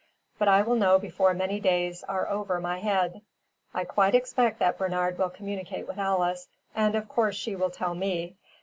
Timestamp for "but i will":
0.39-0.73